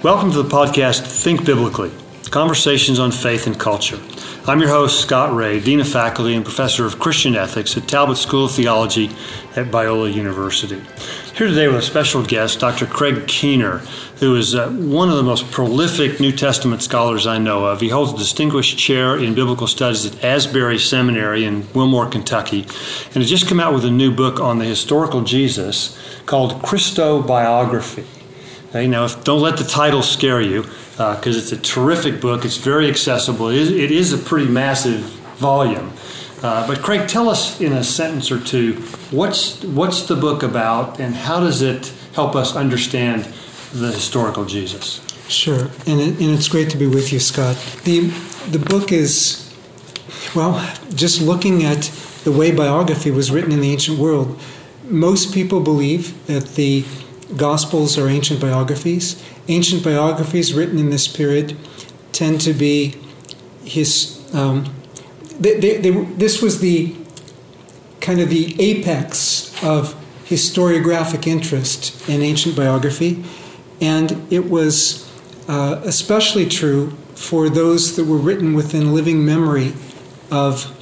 [0.00, 1.90] Welcome to the podcast Think Biblically
[2.30, 3.98] Conversations on Faith and Culture.
[4.46, 8.16] I'm your host, Scott Rae, Dean of Faculty and Professor of Christian Ethics at Talbot
[8.16, 9.08] School of Theology
[9.56, 10.80] at Biola University.
[11.34, 12.86] Here today with a special guest, Dr.
[12.86, 13.78] Craig Keener,
[14.20, 17.80] who is uh, one of the most prolific New Testament scholars I know of.
[17.80, 23.16] He holds a distinguished chair in biblical studies at Asbury Seminary in Wilmore, Kentucky, and
[23.16, 28.17] has just come out with a new book on the historical Jesus called Christobiography.
[28.70, 32.44] Okay, now, if, don't let the title scare you because uh, it's a terrific book.
[32.44, 33.48] It's very accessible.
[33.48, 35.00] It is, it is a pretty massive
[35.38, 35.90] volume.
[36.42, 38.74] Uh, but Craig, tell us in a sentence or two
[39.10, 43.24] what's what's the book about, and how does it help us understand
[43.72, 45.04] the historical Jesus?
[45.28, 47.56] Sure, and it, and it's great to be with you, Scott.
[47.84, 48.00] the
[48.50, 49.52] The book is
[50.34, 50.60] well,
[50.94, 51.90] just looking at
[52.24, 54.38] the way biography was written in the ancient world.
[54.84, 56.84] Most people believe that the
[57.36, 59.22] Gospels are ancient biographies.
[59.48, 61.56] Ancient biographies written in this period
[62.12, 62.96] tend to be
[63.64, 64.14] his.
[64.34, 64.72] Um,
[65.38, 66.94] they, they, they, this was the
[68.00, 69.94] kind of the apex of
[70.24, 73.24] historiographic interest in ancient biography,
[73.80, 75.08] and it was
[75.48, 79.74] uh, especially true for those that were written within living memory
[80.30, 80.74] of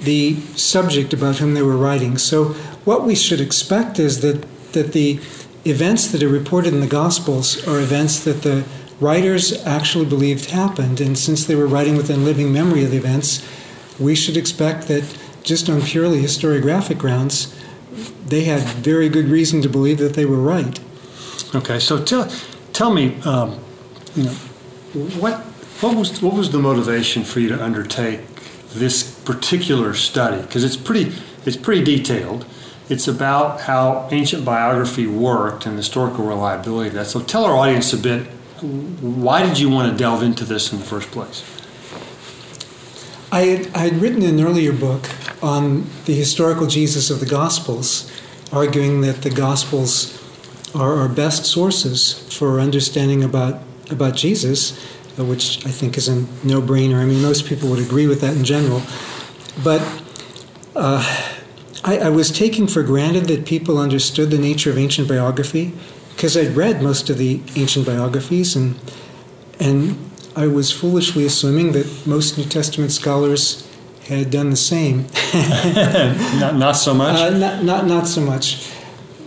[0.00, 2.18] the subject about whom they were writing.
[2.18, 2.54] So,
[2.84, 5.20] what we should expect is that that the
[5.64, 8.64] events that are reported in the Gospels are events that the
[9.00, 11.00] writers actually believed happened.
[11.00, 13.46] And since they were writing within living memory of the events,
[13.98, 15.04] we should expect that
[15.42, 17.54] just on purely historiographic grounds,
[18.26, 20.80] they had very good reason to believe that they were right.
[21.54, 22.30] Okay, so tell,
[22.72, 23.58] tell me, um,
[24.14, 24.32] you know,
[25.20, 25.40] what,
[25.80, 28.20] what, was, what was the motivation for you to undertake
[28.70, 30.40] this particular study?
[30.42, 31.12] Because it's pretty,
[31.44, 32.46] it's pretty detailed.
[32.88, 37.06] It's about how ancient biography worked and historical reliability of that.
[37.06, 38.26] So tell our audience a bit
[38.60, 41.44] why did you want to delve into this in the first place?
[43.30, 45.02] I had, I had written an earlier book
[45.42, 48.10] on the historical Jesus of the Gospels,
[48.52, 50.20] arguing that the Gospels
[50.74, 53.60] are our best sources for understanding about,
[53.90, 54.78] about Jesus,
[55.18, 57.02] which I think is a no brainer.
[57.02, 58.82] I mean, most people would agree with that in general.
[59.62, 59.82] But
[60.74, 61.33] uh,
[61.84, 65.72] I, I was taking for granted that people understood the nature of ancient biography
[66.14, 68.76] because I'd read most of the ancient biographies and
[69.60, 73.68] and I was foolishly assuming that most New Testament scholars
[74.08, 75.06] had done the same.
[76.40, 77.16] not, not so much.
[77.16, 78.68] Uh, not, not not so much.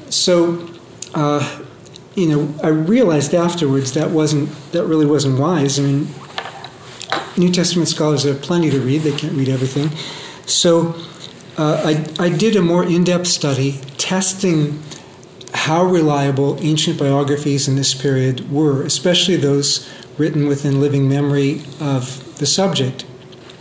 [0.10, 0.70] So,
[1.14, 1.62] uh,
[2.16, 5.80] you know, I realized afterwards that wasn't that really wasn't wise.
[5.80, 6.08] I mean,
[7.38, 9.90] New Testament scholars have plenty to read; they can't read everything.
[10.46, 10.96] So,
[11.58, 11.82] uh,
[12.20, 14.82] I, I did a more in depth study testing
[15.54, 22.38] how reliable ancient biographies in this period were, especially those written within living memory of
[22.38, 23.06] the subject.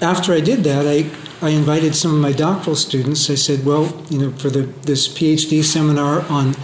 [0.01, 1.11] After I did that, I,
[1.45, 3.31] I invited some of my doctoral students.
[3.31, 6.55] I said, well, you know, for the, this PhD seminar on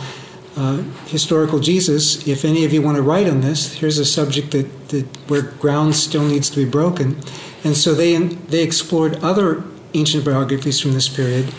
[0.56, 4.50] uh, historical Jesus, if any of you want to write on this, here's a subject
[4.50, 7.18] that, that where ground still needs to be broken.
[7.64, 9.64] And so they, they explored other
[9.94, 11.52] ancient biographies from this period.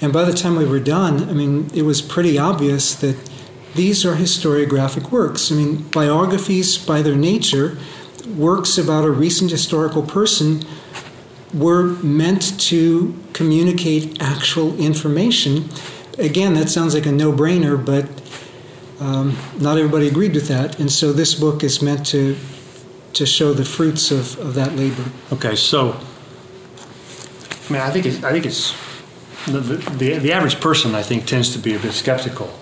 [0.00, 3.16] And by the time we were done, I mean, it was pretty obvious that
[3.74, 5.50] these are historiographic works.
[5.52, 7.78] I mean, biographies, by their nature,
[8.36, 10.64] works about a recent historical person,
[11.54, 15.68] were meant to communicate actual information.
[16.18, 18.06] Again, that sounds like a no brainer, but
[19.00, 20.78] um, not everybody agreed with that.
[20.80, 22.36] And so this book is meant to,
[23.12, 25.04] to show the fruits of, of that labor.
[25.32, 26.00] Okay, so
[27.68, 28.74] I mean, I think it's, I think it's
[29.46, 30.94] the, the, the average person.
[30.94, 32.52] I think tends to be a bit skeptical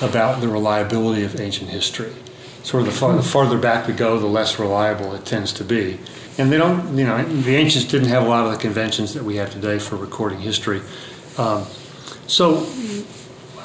[0.00, 2.12] about the reliability of ancient history.
[2.62, 5.64] Sort of the, far, the farther back we go, the less reliable it tends to
[5.64, 5.98] be.
[6.38, 9.22] And they don't, you know, the ancients didn't have a lot of the conventions that
[9.22, 10.80] we have today for recording history.
[11.36, 11.64] Um,
[12.26, 12.66] so,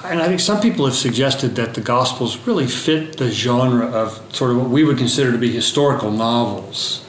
[0.04, 4.22] and I think some people have suggested that the Gospels really fit the genre of
[4.36, 7.06] sort of what we would consider to be historical novels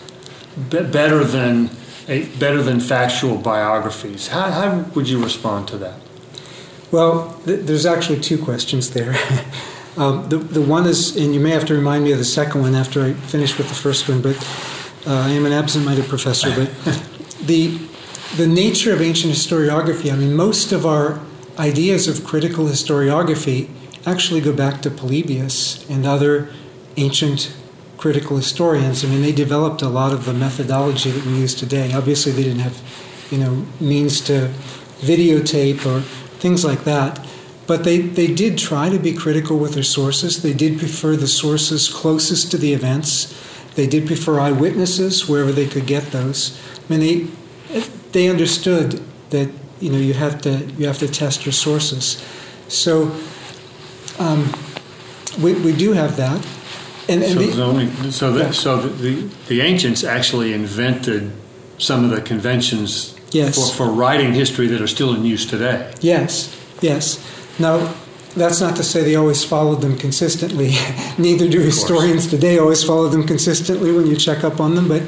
[0.56, 1.70] better than
[2.08, 4.28] a, better than factual biographies.
[4.28, 6.00] How, how would you respond to that?
[6.90, 9.14] Well, th- there's actually two questions there.
[9.96, 12.62] um, the, the one is, and you may have to remind me of the second
[12.62, 14.36] one after I finish with the first one, but
[15.06, 16.54] uh, I am an absent minded professor.
[16.54, 16.70] But
[17.46, 17.78] the,
[18.36, 21.20] the nature of ancient historiography, I mean, most of our
[21.58, 23.68] ideas of critical historiography
[24.06, 26.48] actually go back to Polybius and other
[26.96, 27.54] ancient
[28.00, 29.04] critical historians.
[29.04, 31.92] I mean, they developed a lot of the methodology that we use today.
[31.92, 32.80] Obviously, they didn't have,
[33.30, 34.50] you know, means to
[35.00, 36.00] videotape or
[36.40, 37.20] things like that.
[37.70, 40.42] but they, they did try to be critical with their sources.
[40.42, 43.32] They did prefer the sources closest to the events.
[43.76, 46.58] They did prefer eyewitnesses wherever they could get those.
[46.82, 47.80] I mean, they
[48.10, 49.00] they understood
[49.30, 49.48] that
[49.78, 52.20] you know you have to you have to test your sources.
[52.66, 53.14] So
[54.18, 54.52] um,
[55.40, 56.44] we, we do have that.
[57.10, 58.50] And, and so, the, only, so, the, yeah.
[58.52, 61.32] so the, the ancients actually invented
[61.78, 63.56] some of the conventions yes.
[63.56, 65.92] for, for writing history that are still in use today.
[66.00, 67.18] Yes, yes.
[67.58, 67.92] Now,
[68.36, 70.70] that's not to say they always followed them consistently.
[71.18, 74.88] Neither do historians today always follow them consistently when you check up on them.
[74.88, 75.02] But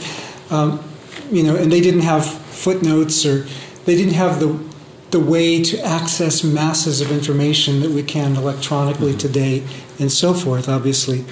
[0.50, 0.82] um,
[1.30, 3.46] you know, and they didn't have footnotes or
[3.84, 4.72] they didn't have the
[5.12, 9.18] the way to access masses of information that we can electronically mm-hmm.
[9.18, 9.62] today,
[9.98, 10.68] and so forth.
[10.68, 11.24] Obviously,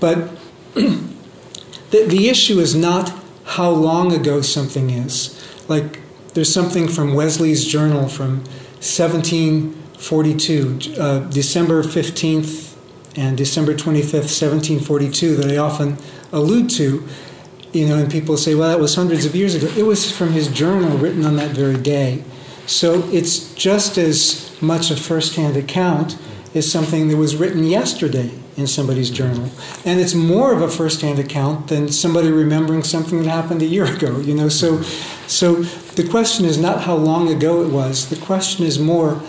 [0.00, 0.30] but
[0.74, 1.12] the
[1.90, 3.12] the issue is not
[3.44, 5.40] how long ago something is.
[5.68, 6.00] Like
[6.34, 8.44] there's something from Wesley's journal from
[8.82, 12.74] 1742, uh, December 15th
[13.16, 15.96] and December 25th, 1742, that I often
[16.32, 17.06] allude to.
[17.72, 19.66] You know, and people say, well, that was hundreds of years ago.
[19.76, 22.22] It was from his journal written on that very day.
[22.66, 26.16] So it's just as much a first-hand account
[26.54, 29.50] as something that was written yesterday in somebody's journal.
[29.84, 33.84] And it's more of a first-hand account than somebody remembering something that happened a year
[33.96, 34.48] ago, you know.
[34.48, 34.82] So
[35.26, 35.62] so
[35.96, 38.08] the question is not how long ago it was.
[38.08, 39.20] The question is more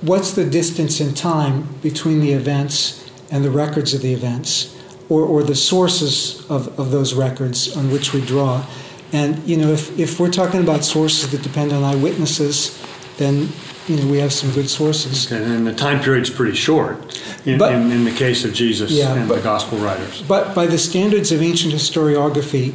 [0.00, 4.76] what's the distance in time between the events and the records of the events
[5.08, 8.64] or, or the sources of, of those records on which we draw.
[9.12, 12.78] And you know, if, if we're talking about sources that depend on eyewitnesses,
[13.16, 13.48] then
[13.88, 15.30] you know we have some good sources.
[15.30, 18.90] Okay, and the time period's pretty short in, but, in, in, the case of Jesus
[18.90, 20.22] yeah, and but, the gospel writers.
[20.22, 22.74] But by the standards of ancient historiography,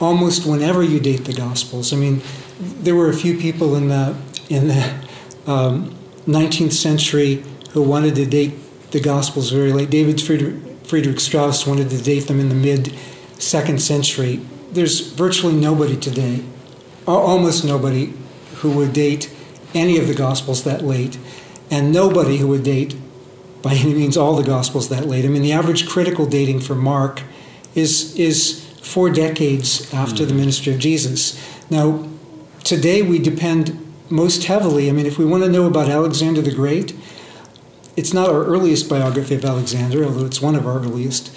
[0.00, 2.22] almost whenever you date the gospels, I mean,
[2.58, 4.16] there were a few people in the
[4.48, 4.94] in the
[5.46, 5.94] um,
[6.26, 8.54] 19th century who wanted to date
[8.90, 9.90] the gospels very late.
[9.90, 12.94] David Friedrich, Friedrich Strauss wanted to date them in the mid
[13.38, 14.40] second century.
[14.70, 16.44] There's virtually nobody today,
[17.06, 18.12] almost nobody,
[18.56, 19.30] who would date
[19.76, 21.18] any of the Gospels that late,
[21.70, 22.96] and nobody who would date
[23.62, 25.24] by any means all the Gospels that late.
[25.24, 27.22] I mean, the average critical dating for Mark
[27.74, 30.28] is is four decades after mm-hmm.
[30.28, 31.38] the ministry of Jesus.
[31.70, 32.08] Now,
[32.64, 34.88] today we depend most heavily.
[34.88, 36.94] I mean, if we want to know about Alexander the Great,
[37.96, 41.36] it's not our earliest biography of Alexander, although it's one of our earliest,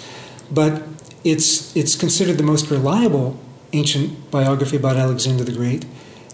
[0.50, 0.82] but
[1.24, 3.38] it's it's considered the most reliable
[3.72, 5.84] ancient biography about Alexander the Great.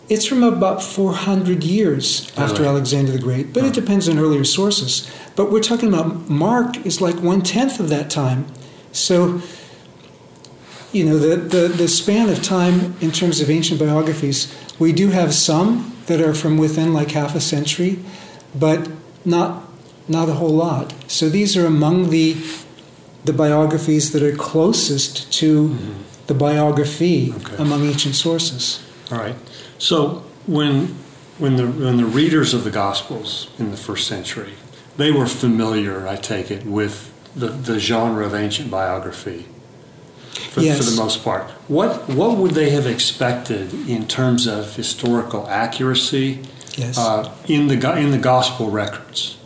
[0.09, 2.65] It's from about 400 years after?
[2.65, 5.11] Alexander the Great, but it depends on earlier sources.
[5.35, 8.47] But we're talking about Mark is like one tenth of that time.
[8.93, 9.43] So,
[10.93, 15.09] you know, the, the, the span of time in terms of ancient biographies, we do
[15.09, 17.99] have some that are from within like half a century,
[18.55, 18.89] but
[19.25, 19.65] not
[20.09, 20.95] not a whole lot.
[21.11, 22.37] So these are among the
[23.25, 25.93] the biographies that are closest to mm-hmm.
[26.29, 27.57] the biography okay.
[27.57, 28.87] among ancient sources.
[29.11, 29.35] All right.
[29.79, 30.97] So when
[31.39, 34.55] when the when the readers of the Gospels in the first century,
[34.97, 39.47] they were familiar, I take it, with the, the genre of ancient biography.
[40.51, 40.79] For, yes.
[40.79, 46.43] for the most part, what what would they have expected in terms of historical accuracy
[46.75, 46.99] yes.
[46.99, 49.39] uh, in the in the gospel records?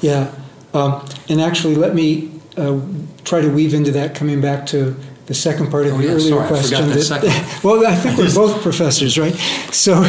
[0.00, 0.34] Yeah,
[0.72, 2.80] um, and actually, let me uh,
[3.24, 6.10] try to weave into that, coming back to the second part of oh, the yeah,
[6.10, 6.84] earlier sorry, question.
[6.84, 9.34] I that, well, I think we're both professors, right?
[9.72, 10.02] So,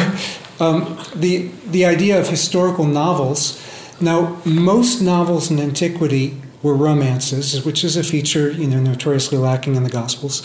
[0.60, 3.60] um, the the idea of historical novels.
[4.00, 9.76] Now, most novels in antiquity were romances, which is a feature you know notoriously lacking
[9.76, 10.42] in the Gospels,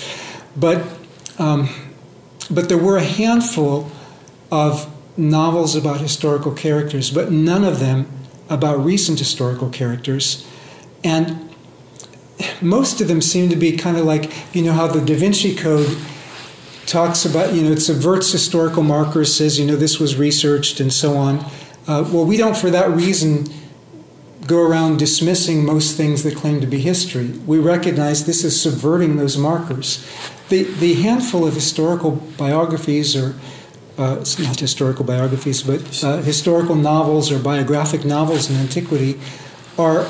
[0.55, 0.85] but
[1.39, 1.69] um,
[2.51, 3.91] but there were a handful
[4.51, 8.07] of novels about historical characters, but none of them
[8.49, 10.47] about recent historical characters,
[11.03, 11.48] and
[12.61, 15.55] most of them seem to be kind of like you know how the Da Vinci
[15.55, 15.97] Code
[16.85, 20.91] talks about you know it subverts historical markers, says you know this was researched and
[20.91, 21.39] so on.
[21.87, 23.45] Uh, well, we don't for that reason
[24.47, 27.27] go around dismissing most things that claim to be history.
[27.45, 30.05] We recognize this is subverting those markers.
[30.49, 33.35] The the handful of historical biographies or
[33.97, 39.19] uh, not historical biographies, but uh, historical novels or biographic novels in antiquity
[39.77, 40.07] are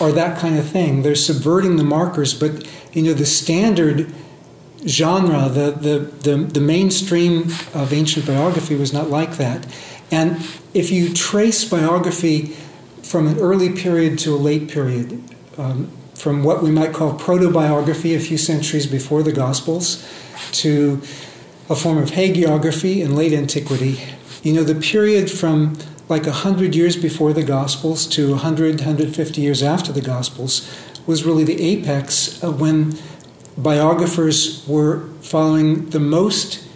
[0.00, 1.02] are that kind of thing.
[1.02, 4.12] They're subverting the markers, but you know the standard
[4.86, 5.98] genre, the the
[6.30, 9.66] the, the mainstream of ancient biography was not like that.
[10.10, 10.36] And
[10.74, 12.56] if you trace biography
[13.02, 15.22] from an early period to a late period,
[15.58, 20.06] um, from what we might call proto biography, a few centuries before the Gospels,
[20.52, 21.00] to
[21.68, 24.00] a form of hagiography in late antiquity,
[24.42, 25.76] you know the period from
[26.08, 30.70] like 100 years before the Gospels to 100, 150 years after the Gospels
[31.06, 32.96] was really the apex of when
[33.56, 36.66] biographers were following the most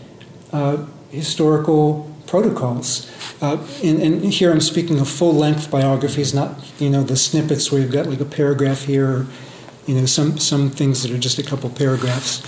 [0.52, 3.11] uh, historical protocols.
[3.40, 7.80] Uh, and, and, here I'm speaking of full-length biographies, not you know the snippets where
[7.80, 9.26] you've got like a paragraph here, or
[9.87, 12.42] you know some some things that are just a couple paragraphs.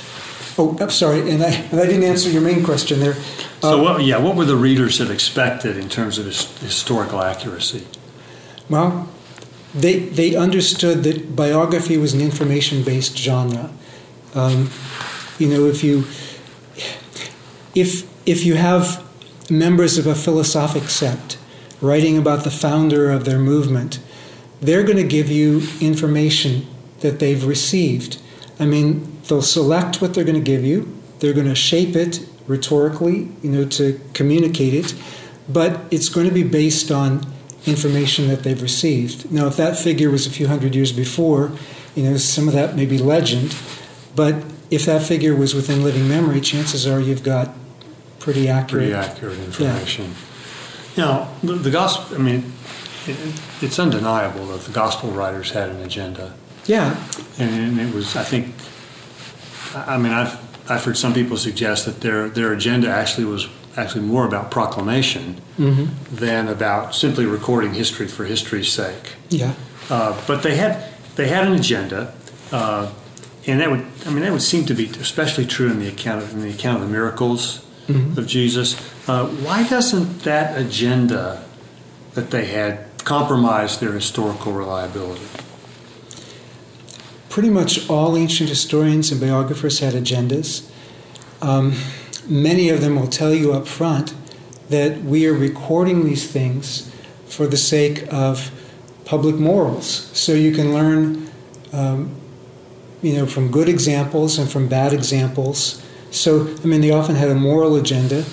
[0.61, 3.15] Oh, I'm sorry, and I, and I didn't answer your main question there.
[3.63, 7.23] So, uh, what, yeah, what were the readers have expected in terms of his, historical
[7.23, 7.87] accuracy?
[8.69, 9.09] Well,
[9.75, 13.71] they they understood that biography was an information-based genre.
[14.35, 14.69] Um,
[15.39, 16.05] you know, if you
[17.75, 19.03] if if you have
[19.49, 21.39] members of a philosophic sect
[21.81, 23.99] writing about the founder of their movement,
[24.61, 26.67] they're going to give you information
[27.01, 28.19] that they've received.
[28.59, 32.27] I mean, they'll select what they're going to give you, they're going to shape it
[32.47, 34.95] rhetorically, you know, to communicate it,
[35.49, 37.25] but it's going to be based on
[37.65, 39.31] information that they've received.
[39.31, 41.53] Now, if that figure was a few hundred years before,
[41.95, 43.57] you know, some of that may be legend,
[44.15, 44.35] but
[44.71, 47.51] if that figure was within living memory, chances are you've got
[48.19, 48.91] pretty accurate.
[48.91, 50.15] Pretty accurate information.
[50.97, 51.05] Yeah.
[51.05, 52.17] Now, the, the gospel.
[52.17, 52.53] I mean,
[53.07, 56.35] it, it's undeniable that the gospel writers had an agenda.
[56.67, 56.97] Yeah.
[57.39, 58.55] And, and, it was, I think.
[59.75, 64.05] I mean, I've I've heard some people suggest that their their agenda actually was actually
[64.05, 66.15] more about proclamation mm-hmm.
[66.15, 69.15] than about simply recording history for history's sake.
[69.29, 69.55] Yeah.
[69.89, 72.15] Uh, but they had they had an agenda.
[72.53, 72.91] Uh,
[73.47, 76.23] and that would, I mean, that would seem to be especially true in the account
[76.23, 78.19] of, in the account of the miracles mm-hmm.
[78.19, 78.79] of Jesus.
[79.09, 81.45] Uh, why doesn't that agenda
[82.15, 85.27] that they had compromise their historical reliability?
[87.31, 90.69] Pretty much all ancient historians and biographers had agendas.
[91.41, 91.77] Um,
[92.29, 94.13] many of them will tell you up front
[94.69, 96.95] that we are recording these things
[97.27, 98.51] for the sake of
[99.07, 101.31] public morals, so you can learn,
[101.73, 102.15] um,
[103.01, 107.29] you know, from good examples and from bad examples so, I mean, they often had
[107.31, 108.25] a moral agenda.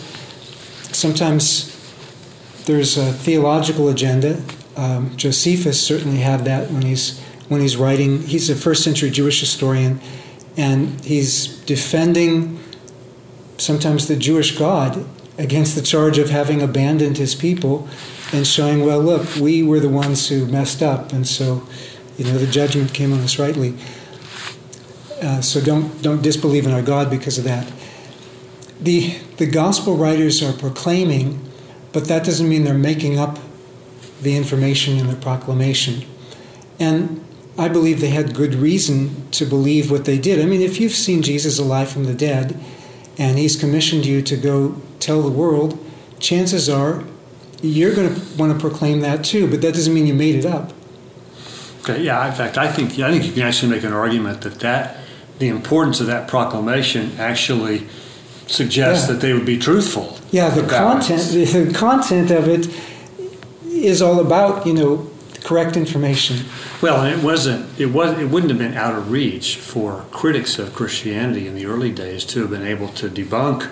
[0.92, 1.74] Sometimes
[2.66, 4.42] there's a theological agenda.
[4.76, 8.22] Um, Josephus certainly had that when he's when he's writing.
[8.24, 10.00] He's a first century Jewish historian,
[10.56, 12.60] and he's defending
[13.58, 15.06] sometimes the Jewish God
[15.38, 17.88] against the charge of having abandoned his people,
[18.34, 21.68] and showing, well, look, we were the ones who messed up, and so
[22.18, 23.76] you know the judgment came on us rightly.
[25.22, 27.72] Uh, so don't don't disbelieve in our God because of that.
[28.82, 31.40] The the gospel writers are proclaiming,
[31.94, 33.40] but that doesn't mean they're making up
[34.22, 36.04] the information in the proclamation.
[36.80, 37.24] And
[37.58, 40.40] I believe they had good reason to believe what they did.
[40.40, 42.60] I mean, if you've seen Jesus alive from the dead,
[43.18, 45.84] and he's commissioned you to go tell the world,
[46.20, 47.04] chances are
[47.62, 49.50] you're going to want to proclaim that too.
[49.50, 50.72] But that doesn't mean you made it up.
[51.82, 52.04] Okay.
[52.04, 52.28] Yeah.
[52.28, 54.98] In fact, I think I think you can actually make an argument that that
[55.40, 57.88] the importance of that proclamation actually
[58.48, 59.14] suggests yeah.
[59.14, 60.18] that they would be truthful.
[60.32, 62.68] Yeah, the content the content of it
[63.66, 65.10] is all about you know
[65.44, 66.46] correct information.
[66.82, 70.74] Well, it wasn't it was it wouldn't have been out of reach for critics of
[70.74, 73.70] Christianity in the early days to have been able to debunk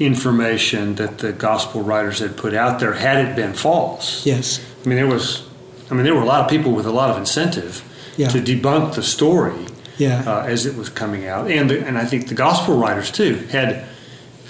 [0.00, 4.26] information that the gospel writers had put out there had it been false.
[4.26, 4.60] Yes.
[4.84, 5.48] I mean there was
[5.90, 7.82] I mean there were a lot of people with a lot of incentive
[8.16, 8.28] yeah.
[8.28, 9.66] to debunk the story
[9.98, 10.22] yeah.
[10.26, 11.50] uh, as it was coming out.
[11.50, 13.86] And, and I think the gospel writers, too, had,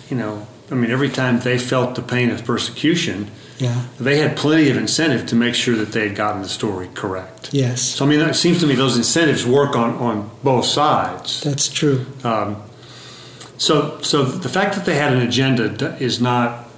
[0.08, 3.30] you know, I mean, every time they felt the pain of persecution,
[3.64, 3.86] yeah.
[3.98, 7.50] they had plenty of incentive to make sure that they had gotten the story correct.
[7.52, 7.80] Yes.
[7.82, 11.42] So, I mean, it seems to me those incentives work on, on both sides.
[11.42, 12.06] That's true.
[12.22, 12.62] Um,
[13.56, 16.68] so, so the fact that they had an agenda is not,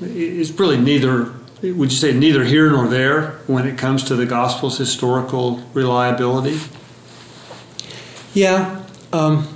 [0.00, 1.32] is really neither,
[1.62, 6.58] would you say, neither here nor there when it comes to the gospel's historical reliability?
[8.34, 8.84] Yeah.
[9.12, 9.46] Um,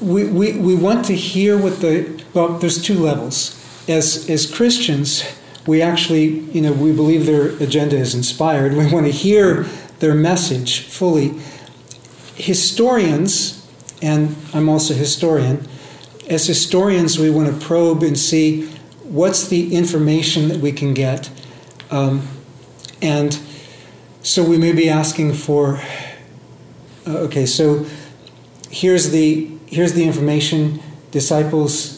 [0.00, 3.55] we, we, we want to hear what the, well, there's two levels.
[3.88, 5.24] As, as Christians,
[5.66, 8.74] we actually, you know, we believe their agenda is inspired.
[8.74, 9.64] We want to hear
[9.98, 11.34] their message fully.
[12.34, 13.66] Historians,
[14.02, 15.66] and I'm also a historian,
[16.28, 18.66] as historians, we want to probe and see
[19.04, 21.30] what's the information that we can get.
[21.90, 22.26] Um,
[23.00, 23.38] and
[24.22, 25.80] so we may be asking for
[27.06, 27.86] uh, okay, so
[28.68, 30.82] here's the here's the information.
[31.12, 31.95] Disciples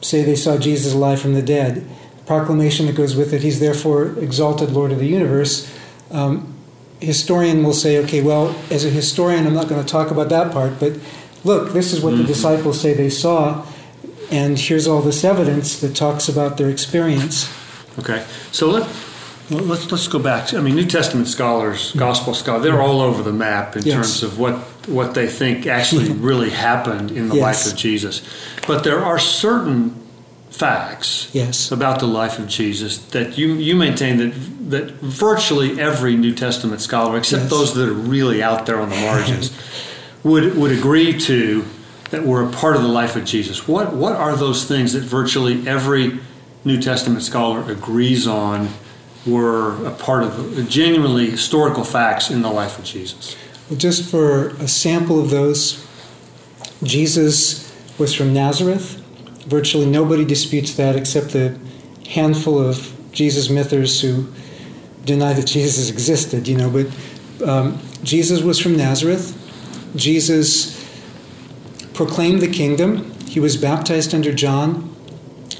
[0.00, 1.88] say they saw Jesus alive from the dead.
[2.26, 3.42] Proclamation that goes with it.
[3.42, 5.72] He's therefore exalted Lord of the universe.
[6.10, 6.54] Um,
[7.00, 10.52] historian will say, okay, well, as a historian, I'm not going to talk about that
[10.52, 10.98] part, but
[11.44, 12.22] look, this is what mm-hmm.
[12.22, 13.64] the disciples say they saw,
[14.30, 17.48] and here's all this evidence that talks about their experience.
[17.98, 18.88] Okay, so let,
[19.50, 20.48] let's let's go back.
[20.48, 23.94] To, I mean, New Testament scholars, Gospel scholars, they're all over the map in Yes.
[23.94, 24.54] terms of what
[24.88, 27.42] what they think actually really happened in the Yes.
[27.42, 28.22] life of Jesus.
[28.66, 29.94] But there are certain
[30.50, 31.70] facts Yes.
[31.70, 34.32] about the life of Jesus that you you maintain that
[34.70, 37.50] that virtually every New Testament scholar, except Yes.
[37.50, 39.50] those that are really out there on the margins,
[40.24, 41.64] would would agree to
[42.10, 43.68] that were a part of the life of Jesus.
[43.68, 46.18] What what are those things that virtually every
[46.64, 48.68] New Testament scholar agrees on
[49.26, 53.36] were a part of the genuinely historical facts in the life of Jesus?
[53.76, 55.86] Just for a sample of those,
[56.82, 58.96] Jesus was from Nazareth.
[59.46, 61.58] Virtually nobody disputes that except the
[62.08, 64.28] handful of Jesus mythers who
[65.04, 66.70] deny that Jesus existed, you know.
[66.70, 69.34] But um, Jesus was from Nazareth.
[69.96, 70.76] Jesus
[71.94, 73.10] proclaimed the kingdom.
[73.26, 74.94] He was baptized under John.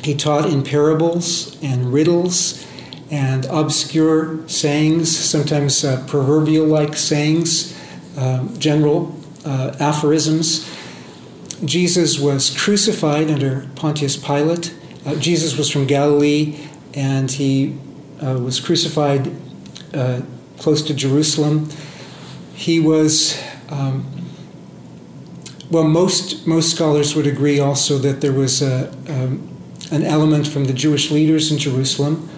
[0.03, 2.65] He taught in parables and riddles
[3.11, 7.78] and obscure sayings, sometimes uh, proverbial like sayings,
[8.19, 10.69] um, general uh, aphorisms.
[11.65, 14.75] Jesus was crucified under Pontius Pilate.
[15.07, 16.59] Uh, Jesus was from Galilee
[16.95, 17.79] and he
[18.21, 19.33] uh, was crucified
[19.95, 20.23] uh,
[20.59, 21.69] close to Jerusalem.
[22.55, 24.07] He was, um,
[25.71, 29.57] well, most, most scholars would agree also that there was a, um,
[29.93, 32.29] an element from the Jewish leaders in Jerusalem.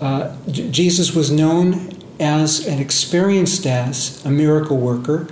[0.00, 5.28] Uh, J- Jesus was known as and experienced as a miracle worker.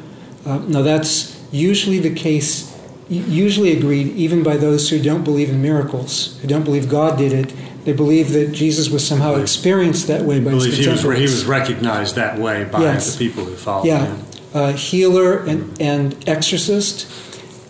[0.47, 2.77] Uh, now, that's usually the case,
[3.09, 7.33] usually agreed even by those who don't believe in miracles, who don't believe God did
[7.33, 7.55] it.
[7.85, 11.23] They believe that Jesus was somehow experienced that way by his believe he was, he
[11.23, 13.15] was recognized that way by Yes.
[13.17, 14.25] the people who followed Yeah, him.
[14.55, 17.07] uh, healer and, and exorcist.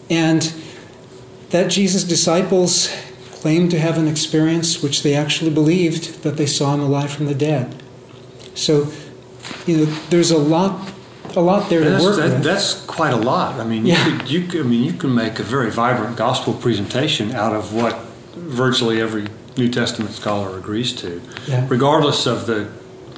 [0.09, 0.53] And
[1.51, 2.95] that Jesus' disciples
[3.41, 7.27] claimed to have an experience which they actually believed that they saw him alive from
[7.27, 7.83] the dead.
[8.55, 8.87] So,
[9.67, 10.91] you know, there's a lot,
[11.37, 12.43] a lot there to That's, work that, with.
[12.45, 13.61] that's quite a lot.
[13.61, 14.07] I mean, Yeah.
[14.07, 17.55] you could, you could, I mean, you can make a very vibrant gospel presentation out
[17.55, 17.99] of what
[18.37, 21.67] virtually every New Testament scholar agrees to, Yeah.
[21.69, 22.67] regardless of the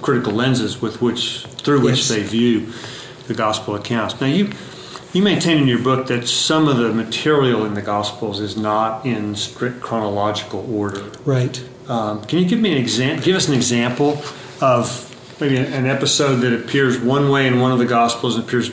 [0.03, 2.09] critical lenses with which through which Yes.
[2.09, 2.67] they view
[3.27, 4.21] the gospel accounts.
[4.21, 4.51] Now, you
[5.13, 9.07] you maintain in your book that some of the material in the gospels is not
[9.07, 11.05] in strict chronological order.
[11.25, 11.59] Right.
[11.89, 13.25] Um, can you give me an example?
[13.25, 14.21] Give us an example
[14.61, 18.71] of maybe an episode that appears one way in one of the Gospels and appears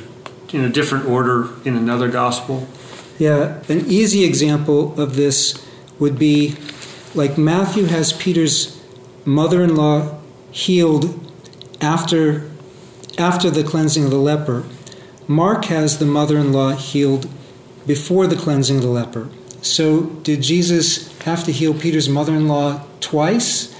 [0.51, 2.67] in a different order in another Gospel.
[3.19, 5.65] Yeah, an easy example of this
[5.99, 6.55] would be
[7.15, 8.81] like Matthew has Peter's
[9.25, 10.19] mother-in-law
[10.51, 11.19] healed
[11.81, 12.49] after
[13.17, 14.63] after the cleansing of the leper.
[15.27, 17.29] Mark has the mother-in-law healed
[17.85, 19.29] before the cleansing of the leper.
[19.61, 23.72] So did Jesus have to heal Peter's mother-in-law twice?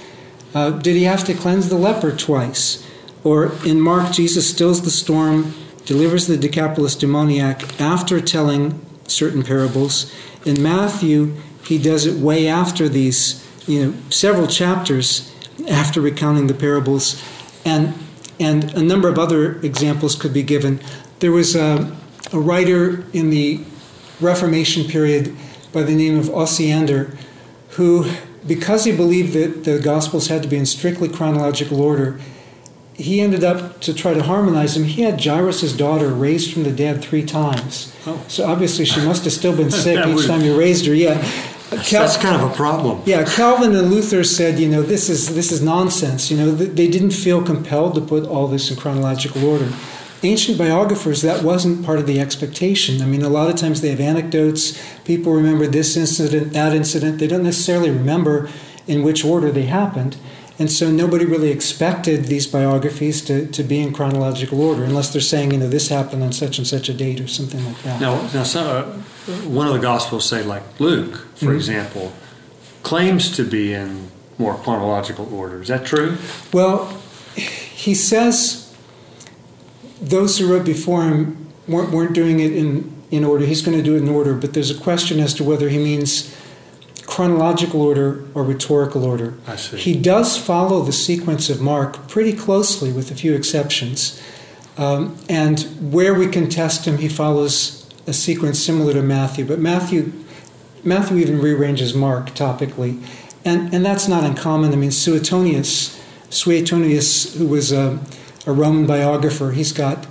[0.54, 2.86] Uh, did he have to cleanse the leper twice?
[3.24, 10.12] Or in Mark, Jesus stills the storm, delivers the Decapolis demoniac after telling certain parables.
[10.44, 11.34] In Matthew,
[11.66, 15.32] he does it way after these, you know, several chapters
[15.68, 17.22] after recounting the parables.
[17.64, 17.94] And,
[18.38, 20.80] and a number of other examples could be given.
[21.20, 21.96] There was a,
[22.32, 23.64] a writer in the
[24.20, 25.34] Reformation period
[25.72, 27.16] by the name of Osiander
[27.70, 28.10] who,
[28.46, 32.20] because he believed that the Gospels had to be in strictly chronological order,
[32.94, 34.84] he ended up to try to harmonize them.
[34.84, 37.92] He had Jairus' daughter raised from the dead three times.
[38.06, 38.22] Oh.
[38.28, 40.94] So obviously she must have still been sick each time you raised her.
[40.94, 41.20] Yeah.
[41.70, 43.02] Cal- That's kind of a problem.
[43.04, 46.30] yeah, Calvin and Luther said, you know, this is this is nonsense.
[46.30, 49.72] You know, th- they didn't feel compelled to put all this in chronological order.
[50.24, 53.02] Ancient biographers, that wasn't part of the expectation.
[53.02, 54.72] I mean, a lot of times they have anecdotes.
[55.04, 57.18] People remember this incident, that incident.
[57.18, 58.48] They don't necessarily remember
[58.86, 60.16] in which order they happened.
[60.58, 65.20] And so nobody really expected these biographies to, to be in chronological order, unless they're
[65.20, 68.00] saying, you know, this happened on such and such a date or something like that.
[68.00, 68.82] Now, now some, uh,
[69.46, 71.56] one of the Gospels, say like Luke, for Mhm.
[71.56, 72.12] example,
[72.82, 74.08] claims to be in
[74.38, 75.60] more chronological order.
[75.60, 76.16] Is that true?
[76.52, 76.88] Well,
[77.34, 78.63] he says
[80.08, 83.44] those who wrote before him weren't, weren't doing it in, in order.
[83.44, 85.78] He's going to do it in order, but there's a question as to whether he
[85.78, 86.34] means
[87.06, 89.34] chronological order or rhetorical order.
[89.46, 89.76] I see.
[89.76, 94.20] He does follow the sequence of Mark pretty closely, with a few exceptions.
[94.76, 95.60] Um, and
[95.92, 99.44] where we can test him, he follows a sequence similar to Matthew.
[99.44, 100.12] But Matthew,
[100.82, 103.02] Matthew even rearranges Mark topically,
[103.44, 104.72] and and that's not uncommon.
[104.72, 108.00] I mean, Suetonius, Suetonius, who was a,
[108.46, 110.06] a Roman biographer, he's got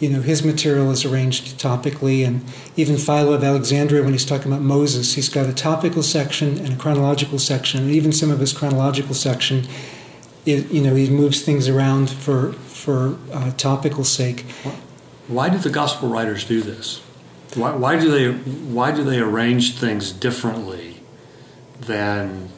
[0.00, 2.44] you know, his material is arranged topically, and
[2.76, 6.74] even Philo of Alexandria, when he's talking about Moses, he's got a topical section and
[6.74, 9.66] a chronological section, and even some of his chronological section,
[10.46, 14.42] it, you know, he moves things around for for uh, topical sake.
[15.26, 17.00] Why do the gospel writers do this?
[17.54, 21.00] Why, why do they why do they arrange things differently
[21.80, 22.50] than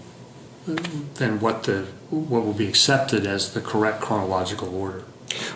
[1.14, 5.04] than what the what will be accepted as the correct chronological order?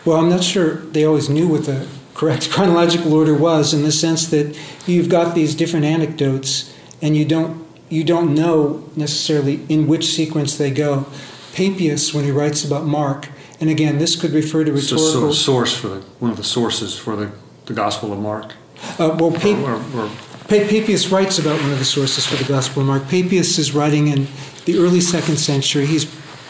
[0.04, 3.92] Well, I'm not sure they always knew what the correct chronological order was in the
[3.92, 9.86] sense that you've got these different anecdotes and you don't you don't know necessarily in
[9.86, 11.06] which sequence they go.
[11.54, 13.28] Papias, when he writes about Mark,
[13.60, 15.28] and again, this could refer to rhetorical.
[15.28, 17.30] A source for the, one of the sources for the,
[17.66, 18.54] the Gospel of Mark.
[18.98, 20.10] Uh, well, Pap- or, or, or,
[20.48, 23.04] Papias writes about one of the sources for the Gospel of Mark.
[23.04, 24.26] Papias is writing in
[24.64, 25.86] the early second century.
[25.86, 26.04] He's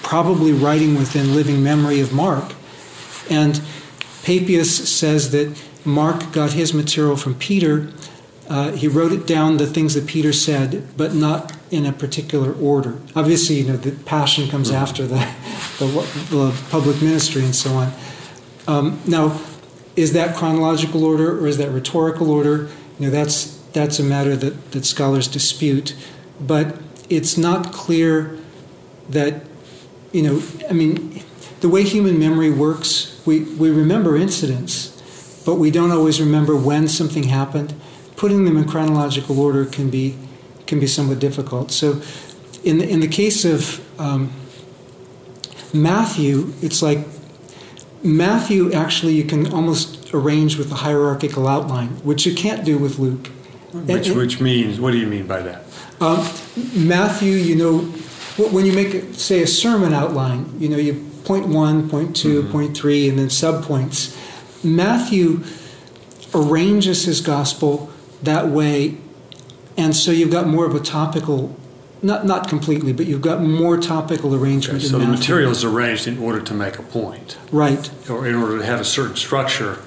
[0.05, 2.53] probably writing within living memory of Mark.
[3.29, 3.61] And
[4.23, 7.90] Papias says that Mark got his material from Peter.
[8.49, 12.53] Uh, he wrote it down, the things that Peter said, but not in a particular
[12.53, 12.99] order.
[13.17, 14.83] Obviously, you know, the passion comes mm-hmm.
[14.83, 15.17] after the,
[15.79, 15.87] the,
[16.31, 17.93] the, public ministry and so on.
[18.69, 19.40] Um, now,
[19.97, 22.69] is that chronological order or is that rhetorical order?
[22.99, 25.97] You know, that's that's a matter that, that scholars dispute.
[26.40, 26.79] But
[27.11, 28.38] it's not clear
[29.11, 29.43] that,
[30.14, 31.20] you know, I mean,
[31.61, 36.87] the way human memory works, we, we remember incidents, but we don't always remember when
[36.87, 37.74] something happened.
[38.14, 40.16] Putting them in chronological order can be
[40.66, 41.70] can be somewhat difficult.
[41.70, 42.00] So,
[42.62, 44.33] in the, in the case of um,
[45.74, 47.00] Matthew, it's like
[48.03, 53.00] Matthew actually you can almost arrange with a hierarchical outline, which you can't do with
[53.00, 53.27] Luke.
[53.72, 55.64] Which, and, which means, what do you mean by that?
[56.00, 56.24] Um,
[56.77, 57.92] Matthew, you know,
[58.37, 60.94] when you make, say, a sermon outline, you know, you
[61.25, 62.53] point one, point 2 mm-hmm.
[62.53, 64.16] point three, and then subpoints.
[64.64, 65.42] Matthew
[66.35, 67.90] arranges his gospel
[68.23, 68.99] that way,
[69.77, 71.57] and so you've got more of a topical.
[72.03, 74.81] Not, not completely, but you've got more topical arrangement.
[74.81, 77.90] Okay, so the material is arranged in order to make a point, right?
[78.11, 79.79] Or in order to have a certain structure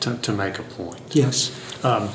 [0.00, 1.00] to, to make a point.
[1.12, 1.50] Yes.
[1.82, 2.10] Um,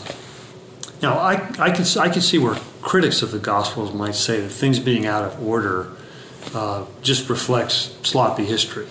[1.01, 4.49] now, I, I, can, I can see where critics of the Gospels might say that
[4.49, 5.91] things being out of order
[6.53, 8.87] uh, just reflects sloppy history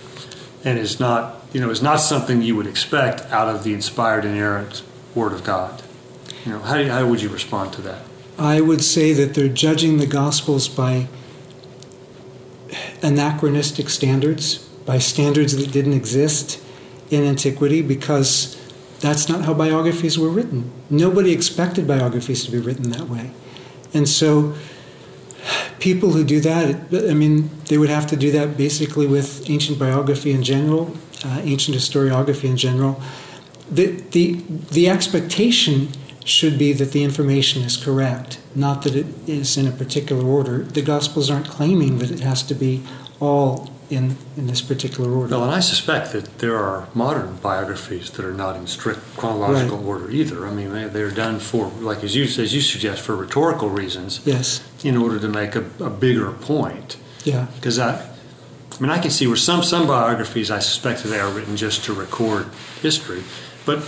[0.63, 4.23] and is not, you know, is not something you would expect out of the inspired,
[4.23, 4.83] inerrant
[5.15, 5.83] Word of God.
[6.45, 8.03] You know, how, how would you respond to that?
[8.39, 11.07] I would say that they're judging the Gospels by
[13.01, 16.61] anachronistic standards, by standards that didn't exist
[17.09, 18.56] in antiquity, because
[18.99, 20.71] that's not how biographies were written.
[20.89, 23.31] Nobody expected biographies to be written that way.
[23.93, 24.55] And so
[25.79, 29.77] people who do that, I mean, they would have to do that basically with ancient
[29.77, 33.01] biography in general, uh, ancient historiography in general.
[33.69, 34.33] The, the,
[34.71, 35.89] the expectation
[36.27, 40.59] should be that the information is correct, not that it is in a particular order.
[40.59, 42.83] The Gospels aren't claiming that it has to be
[43.19, 45.33] all in, in this particular order.
[45.33, 49.77] Well, and I suspect that there are modern biographies that are not in strict chronological
[49.77, 49.87] right.
[49.87, 50.45] order either.
[50.45, 54.19] I mean, they, they're done for, like as you, as you suggest, for rhetorical reasons.
[54.25, 54.67] Yes.
[54.83, 56.97] In order to make a, a bigger point.
[57.23, 57.47] Yeah.
[57.55, 58.01] Because I,
[58.77, 61.55] I mean, I can see where some, some biographies, I suspect that they are written
[61.55, 62.47] just to record
[62.81, 63.23] history,
[63.65, 63.81] but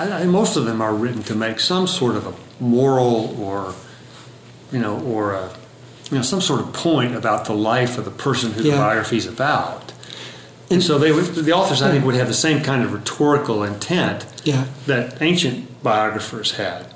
[0.00, 3.74] I, I, most of them are written to make some sort of a moral or,
[4.72, 5.50] you know, or a
[6.10, 8.72] you know some sort of point about the life of the person who yeah.
[8.72, 9.92] the biography is about.
[10.70, 13.64] And so they would, the authors, I think, would have the same kind of rhetorical
[13.64, 14.66] intent yeah.
[14.86, 16.86] that ancient biographers had.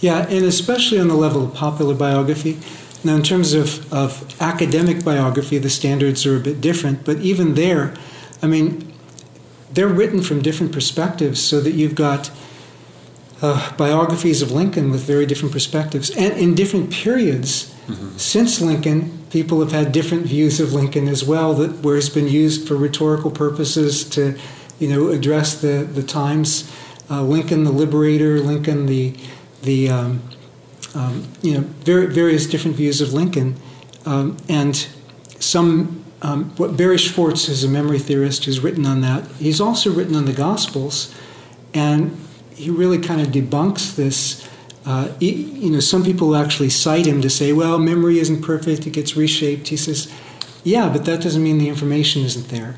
[0.00, 2.58] Yeah, and especially on the level of popular biography.
[3.04, 7.54] Now, in terms of, of academic biography, the standards are a bit different, but even
[7.54, 7.94] there,
[8.42, 8.92] I mean,
[9.70, 12.30] they're written from different perspectives so that you've got
[13.42, 18.16] uh, biographies of Lincoln with very different perspectives and in different periods Mm-hmm.
[18.16, 22.28] Since Lincoln, people have had different views of Lincoln as well, that where it's been
[22.28, 24.38] used for rhetorical purposes to,
[24.78, 26.70] you know, address the the times.
[27.10, 29.14] Uh, Lincoln, the liberator, Lincoln, the
[29.62, 30.22] the um,
[30.94, 33.56] um, you know very, various different views of Lincoln,
[34.06, 34.86] um, and
[35.40, 39.26] some um, what Barry Schwartz is a memory theorist who's written on that.
[39.38, 41.12] He's also written on the Gospels,
[41.74, 42.16] and
[42.54, 44.48] he really kind of debunks this
[44.84, 48.90] uh, you know, some people actually cite him to say, well, memory isn't perfect, it
[48.90, 49.68] gets reshaped.
[49.68, 50.12] He says,
[50.64, 52.76] yeah, but that doesn't mean the information isn't there.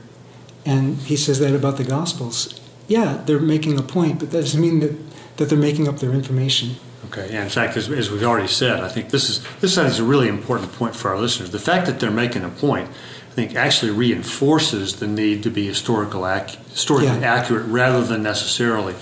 [0.67, 2.61] And he says that about the Gospels.
[2.89, 6.13] Yeah, they're making a point, but that doesn't mean that, that they're making up their
[6.13, 6.77] information.
[7.07, 9.99] Okay, yeah, in fact, as, as we've already said, I think this is, this is
[9.99, 11.51] a really important point for our listeners.
[11.51, 15.67] The fact that they're making a point, I think, actually reinforces the need to be
[15.67, 17.35] historical ac- historically yeah.
[17.35, 18.95] accurate rather than necessarily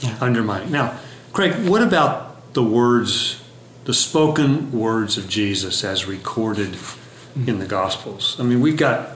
[0.00, 0.16] yeah.
[0.20, 0.70] undermining.
[0.70, 0.98] Now,
[1.32, 3.42] Craig, what about the words,
[3.84, 7.48] the spoken words of Jesus as recorded mm-hmm.
[7.48, 8.36] in the Gospels?
[8.38, 9.10] I mean, we've got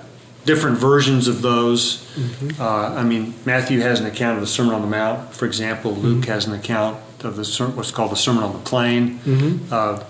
[0.45, 2.05] different versions of those.
[2.15, 2.61] Mm-hmm.
[2.61, 5.93] Uh, I mean, Matthew has an account of the Sermon on the Mount, for example.
[5.93, 6.31] Luke mm-hmm.
[6.31, 9.19] has an account of the what's called the Sermon on the Plain.
[9.21, 9.73] Mm-hmm.
[9.73, 10.05] Uh,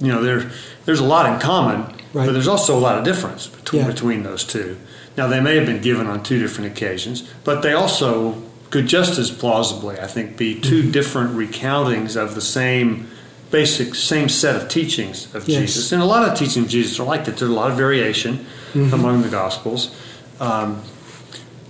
[0.00, 0.50] you know, there
[0.84, 2.26] there's a lot in common, right.
[2.26, 3.88] but there's also a lot of difference between yeah.
[3.88, 4.78] between those two.
[5.16, 8.40] Now, they may have been given on two different occasions, but they also
[8.70, 10.90] could just as plausibly, I think, be 2 mm-hmm.
[10.90, 13.08] different recountings of the same
[13.50, 15.60] basic, same set of teachings of yes.
[15.60, 15.92] Jesus.
[15.92, 17.36] And a lot of teachings of Jesus are like that.
[17.38, 18.92] There's a lot of variation mm-hmm.
[18.92, 19.98] among the Gospels.
[20.38, 20.82] Um,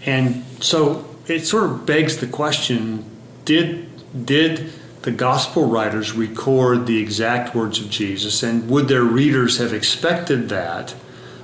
[0.05, 3.05] and so it sort of begs the question
[3.45, 9.59] did, did the Gospel writers record the exact words of Jesus, and would their readers
[9.59, 10.95] have expected that?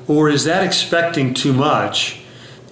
[0.07, 2.21] or is that expecting too much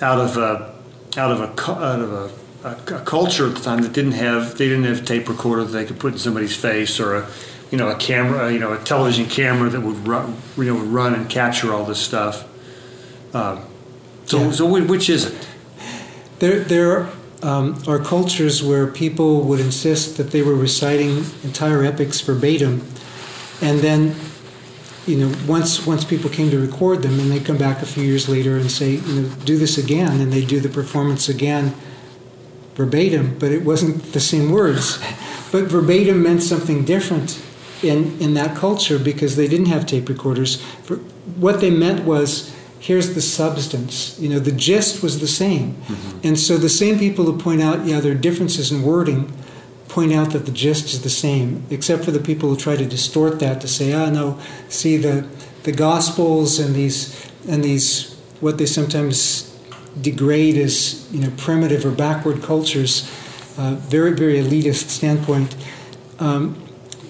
[0.01, 0.75] out of a
[1.17, 2.31] out of a out of a,
[2.65, 5.65] a, a, culture at the time that didn't have they didn't have a tape recorder
[5.65, 7.29] that they could put in somebody's face or a
[7.71, 10.89] you know a camera you know a television camera that would run you know would
[10.89, 12.49] run and capture all this stuff.
[13.35, 13.65] Um,
[14.27, 14.51] so yeah.
[14.53, 15.49] so which is it?
[16.39, 17.09] There there
[17.43, 22.87] um, are cultures where people would insist that they were reciting entire epics verbatim,
[23.61, 24.15] and then
[25.07, 28.05] you know, once once people came to record them, and they come back a few
[28.05, 31.75] years later and say, you know, do this again, and they do the performance again,
[32.75, 34.99] verbatim, but it wasn't the same words.
[35.51, 37.43] But verbatim meant something different
[37.83, 40.63] in in that culture because they didn't have tape recorders.
[40.85, 40.97] For,
[41.37, 44.19] what they meant was, here's the substance.
[44.19, 46.27] You know, the gist was the same, mm-hmm.
[46.27, 49.33] and so the same people who point out, yeah, there are differences in wording
[49.93, 52.87] point out that the gist is the same, except for the people who try to
[52.87, 55.27] distort that to say, ah, no, see the
[55.65, 59.52] the Gospels and these and these what they sometimes
[60.01, 63.11] degrade as you know primitive or backward cultures,
[63.59, 65.55] uh, very very elitist standpoint.
[66.19, 66.63] Um,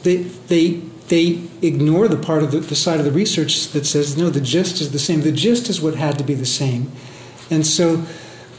[0.02, 0.16] they
[0.48, 4.30] they they ignore the part of the, the side of the research that says no,
[4.30, 5.22] the gist is the same.
[5.22, 6.90] The gist is what had to be the same,
[7.50, 8.04] and so.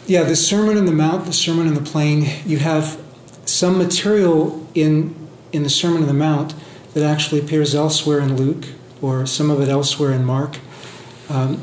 [0.06, 3.02] Yeah, the Sermon on the Mount, the Sermon on the Plain, you have
[3.46, 5.16] some material in
[5.54, 6.54] in the Sermon on the Mount
[6.94, 8.66] that actually appears elsewhere in Luke
[9.02, 10.58] or some of it elsewhere in Mark.
[11.30, 11.62] Um,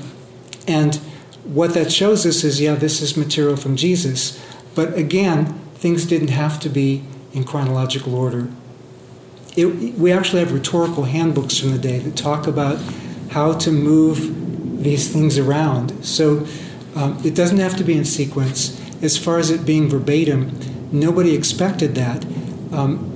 [0.67, 1.01] and
[1.55, 4.43] what that shows us is, yeah, this is material from Jesus.
[4.75, 8.49] But again, things didn't have to be in chronological order.
[9.57, 9.67] It,
[9.99, 12.79] we actually have rhetorical handbooks from the day that talk about
[13.31, 16.05] how to move these things around.
[16.05, 16.47] So
[16.95, 18.79] um, it doesn't have to be in sequence.
[19.03, 20.59] As far as it being verbatim,
[20.93, 22.25] Nobody expected that.
[22.73, 23.07] Um,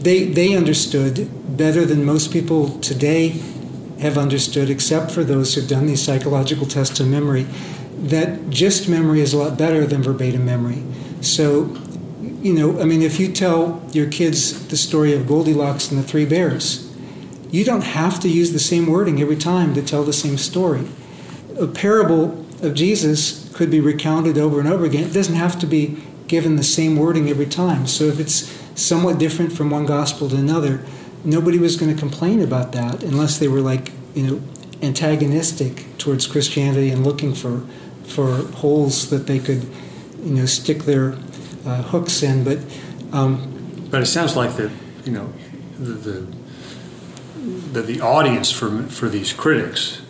[0.00, 3.40] they, they understood better than most people today
[4.00, 7.46] have understood, except for those who've done these psychological tests of memory,
[7.96, 10.82] that gist memory is a lot better than verbatim memory.
[11.20, 11.74] So,
[12.42, 16.06] you know, I mean, if you tell your kids the story of Goldilocks and the
[16.06, 16.94] Three Bears,
[17.50, 20.86] you don't have to use the same wording every time to tell the same story.
[21.58, 25.04] A parable of Jesus could be recounted over and over again.
[25.04, 25.96] It doesn't have to be
[26.28, 27.86] given the same wording every time.
[27.86, 30.84] So if it's somewhat different from one gospel to another,
[31.26, 34.42] nobody was going to complain about that unless they were like, you know,
[34.80, 37.66] antagonistic towards Christianity and looking for
[38.04, 39.64] for holes that they could,
[40.22, 41.14] you know, stick their
[41.66, 42.44] uh, hooks in.
[42.44, 42.58] But
[43.12, 44.70] um, but it sounds like that,
[45.04, 45.32] you know,
[45.78, 46.36] the, the
[47.72, 50.00] the, the audience for for these critics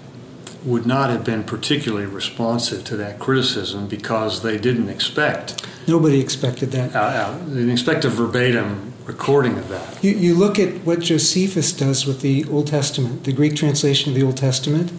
[0.65, 5.65] would not have been particularly responsive to that criticism because they didn't expect.
[5.87, 6.95] Nobody expected that.
[6.95, 10.03] Uh, uh, they didn't expect a verbatim recording of that.
[10.03, 14.19] You, you look at what Josephus does with the Old Testament, the Greek translation of
[14.19, 14.93] the Old Testament,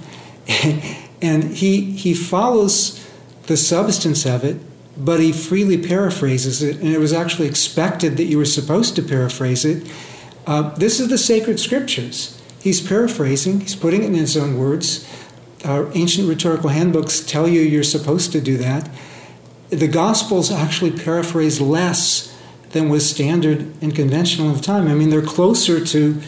[1.22, 3.06] and he, he follows
[3.48, 4.58] the substance of it,
[4.98, 9.02] but he freely paraphrases it, and it was actually expected that you were supposed to
[9.02, 9.92] paraphrase it.
[10.46, 12.42] Uh, this is the sacred scriptures.
[12.60, 15.08] He's paraphrasing, he's putting it in his own words
[15.66, 18.90] our ancient rhetorical handbooks tell you you're supposed to do that.
[19.70, 22.34] The Gospels actually paraphrase less
[22.72, 24.88] than was standard and conventional of the time.
[24.88, 26.22] I mean, they're closer to,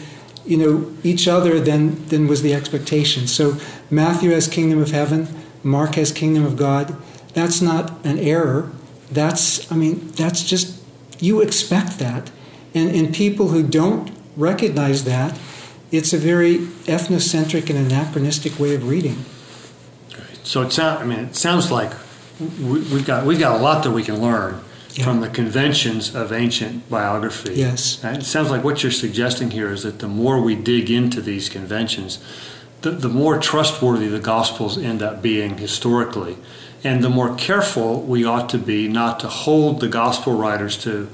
[0.46, 3.26] you know, each other than than was the expectation.
[3.26, 3.56] So
[3.90, 5.28] Matthew has kingdom of heaven,
[5.62, 6.96] Mark has kingdom of God.
[7.34, 8.70] That's not an error.
[9.10, 10.82] That's I mean, that's just
[11.20, 12.30] you expect that.
[12.74, 15.38] And and people who don't recognize that
[15.90, 19.24] it's a very ethnocentric and anachronistic way of reading.
[20.42, 21.02] So it sounds.
[21.02, 21.92] I mean, it sounds like
[22.60, 24.60] we, have got we've got a lot that we can learn
[24.94, 25.04] yeah.
[25.04, 27.54] from the conventions of ancient biography.
[27.54, 28.02] Yes.
[28.02, 31.20] And it sounds like what you're suggesting here is that the more we dig into
[31.20, 32.22] these conventions,
[32.82, 36.36] the, the more trustworthy the Gospels end up being historically,
[36.82, 41.08] and the more careful we ought to be not to hold the gospel writers to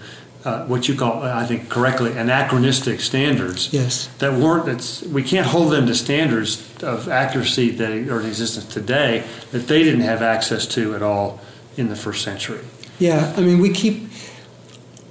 [0.44, 3.72] uh, what you call, I think correctly, anachronistic standards.
[3.72, 4.06] Yes.
[4.18, 4.66] That weren't.
[4.66, 9.66] That's we can't hold them to standards of accuracy that are in existence today that
[9.66, 11.40] they didn't have access to at all
[11.76, 12.60] in the first century.
[12.98, 14.08] Yeah, I mean, we keep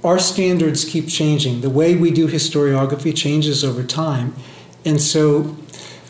[0.02, 1.60] our standards keep changing.
[1.62, 4.34] The way we do historiography changes over time,
[4.84, 5.56] and so,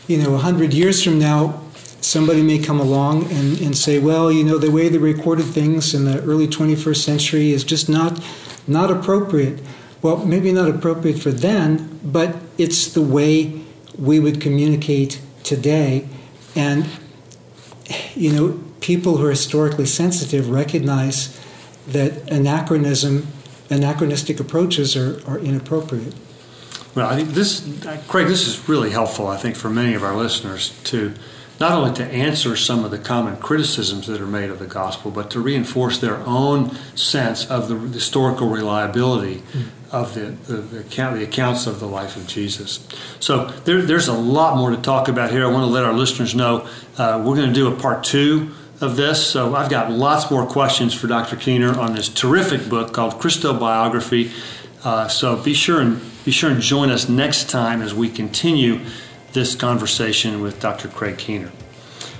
[0.07, 1.61] you know, hundred years from now,
[2.01, 5.93] somebody may come along and, and say, well, you know, the way they recorded things
[5.93, 8.23] in the early 21st century is just not
[8.67, 9.61] not appropriate.
[10.01, 13.61] Well, maybe not appropriate for then, but it's the way
[13.97, 16.07] we would communicate today.
[16.55, 16.87] And,
[18.13, 21.39] you know, people who are historically sensitive recognize
[21.87, 23.27] that anachronism,
[23.69, 26.13] anachronistic approaches are, are inappropriate.
[26.95, 27.61] Well, I think this,
[28.07, 31.13] Craig, this is really helpful, I think, for many of our listeners to
[31.59, 35.11] not only to answer some of the common criticisms that are made of the gospel,
[35.11, 39.95] but to reinforce their own sense of the historical reliability mm-hmm.
[39.95, 42.87] of the, the, the, account, the, accounts of the life of Jesus.
[43.19, 45.45] So there, there's a lot more to talk about here.
[45.45, 48.51] I want to let our listeners know uh, we're going to do a part two
[48.79, 49.25] of this.
[49.25, 51.35] So I've got lots more questions for Dr.
[51.35, 54.31] Keener on this terrific book called Christobiography.
[54.83, 58.79] Uh, so be sure and be sure and join us next time as we continue
[59.33, 60.87] this conversation with Dr.
[60.87, 61.51] Craig Keener.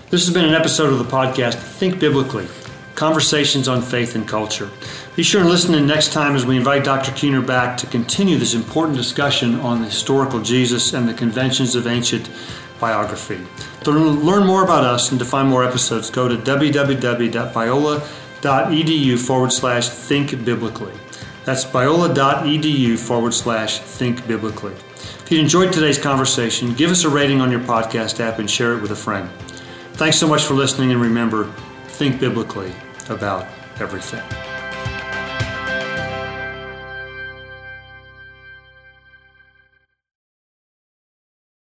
[0.09, 2.47] This has been an episode of the podcast Think Biblically
[2.95, 4.71] Conversations on Faith and Culture.
[5.15, 7.11] Be sure and listen in next time as we invite Dr.
[7.11, 11.85] Keener back to continue this important discussion on the historical Jesus and the conventions of
[11.85, 12.29] ancient
[12.79, 13.39] biography.
[13.83, 19.89] To learn more about us and to find more episodes, go to www.biola.edu forward slash
[19.89, 20.93] think biblically.
[21.45, 24.73] That's biola.edu forward slash think biblically.
[24.73, 28.73] If you enjoyed today's conversation, give us a rating on your podcast app and share
[28.73, 29.29] it with a friend.
[29.93, 31.51] Thanks so much for listening, and remember,
[31.87, 32.73] think biblically
[33.09, 33.47] about
[33.79, 34.46] everything.